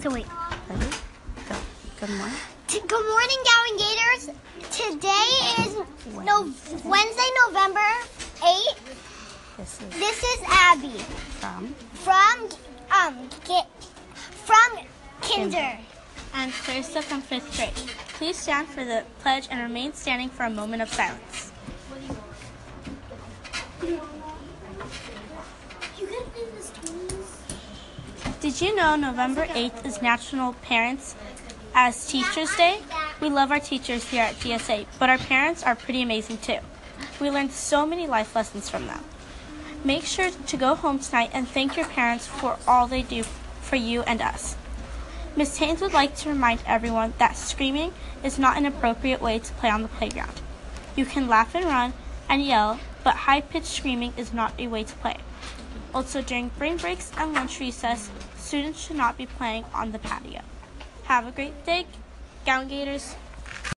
So 0.00 0.10
wait. 0.10 0.26
Ready? 0.68 0.86
Go. 1.48 1.56
Good 2.00 2.10
morning. 2.10 2.36
Good 2.68 2.90
morning, 2.90 3.38
Gowan 3.44 3.76
Gators. 3.76 4.30
Today 4.70 5.30
is 5.58 5.76
no 6.24 6.42
Wednesday, 6.84 7.28
November 7.46 7.80
8th. 8.40 8.80
This 9.58 9.80
is 9.82 9.88
This 9.90 10.22
is 10.22 10.40
Abby 10.48 10.98
from 11.38 11.74
from 11.92 12.48
um 12.90 13.28
get 13.46 13.68
from 14.46 14.78
Kinder. 15.20 15.78
and 16.34 16.52
Clarissa 16.52 17.02
from 17.02 17.20
fifth 17.20 17.54
grade. 17.56 17.74
Please 18.14 18.36
stand 18.38 18.66
for 18.68 18.84
the 18.84 19.04
pledge 19.20 19.48
and 19.50 19.60
remain 19.60 19.92
standing 19.92 20.30
for 20.30 20.44
a 20.44 20.50
moment 20.50 20.80
of 20.82 20.88
silence. 20.88 21.52
Did 28.44 28.60
you 28.60 28.76
know 28.76 28.94
November 28.94 29.46
8th 29.46 29.86
is 29.86 30.02
National 30.02 30.52
Parents 30.52 31.16
as 31.74 32.06
Teachers 32.06 32.54
Day? 32.56 32.82
We 33.18 33.30
love 33.30 33.50
our 33.50 33.58
teachers 33.58 34.10
here 34.10 34.22
at 34.22 34.34
GSA, 34.34 34.84
but 34.98 35.08
our 35.08 35.16
parents 35.16 35.62
are 35.62 35.74
pretty 35.74 36.02
amazing 36.02 36.36
too. 36.36 36.58
We 37.22 37.30
learned 37.30 37.52
so 37.52 37.86
many 37.86 38.06
life 38.06 38.36
lessons 38.36 38.68
from 38.68 38.86
them. 38.86 39.02
Make 39.82 40.04
sure 40.04 40.30
to 40.30 40.56
go 40.58 40.74
home 40.74 40.98
tonight 40.98 41.30
and 41.32 41.48
thank 41.48 41.74
your 41.74 41.86
parents 41.86 42.26
for 42.26 42.58
all 42.68 42.86
they 42.86 43.00
do 43.00 43.22
for 43.62 43.76
you 43.76 44.02
and 44.02 44.20
us. 44.20 44.56
Miss 45.34 45.56
Haynes 45.56 45.80
would 45.80 45.94
like 45.94 46.14
to 46.16 46.28
remind 46.28 46.60
everyone 46.66 47.14
that 47.16 47.38
screaming 47.38 47.94
is 48.22 48.38
not 48.38 48.58
an 48.58 48.66
appropriate 48.66 49.22
way 49.22 49.38
to 49.38 49.52
play 49.54 49.70
on 49.70 49.80
the 49.80 49.88
playground. 49.88 50.42
You 50.96 51.06
can 51.06 51.28
laugh 51.28 51.54
and 51.54 51.64
run 51.64 51.94
and 52.28 52.42
yell, 52.42 52.78
but 53.04 53.14
high 53.14 53.42
pitched 53.42 53.66
screaming 53.66 54.12
is 54.16 54.32
not 54.32 54.52
a 54.58 54.66
way 54.66 54.82
to 54.82 54.94
play. 54.94 55.18
Also, 55.94 56.22
during 56.22 56.48
brain 56.58 56.76
breaks 56.76 57.12
and 57.16 57.34
lunch 57.34 57.60
recess, 57.60 58.10
students 58.36 58.80
should 58.80 58.96
not 58.96 59.16
be 59.16 59.26
playing 59.26 59.64
on 59.72 59.92
the 59.92 59.98
patio. 59.98 60.40
Have 61.04 61.28
a 61.28 61.30
great 61.30 61.64
day, 61.64 61.86
Gowan 62.44 62.66
Gators. 62.66 63.14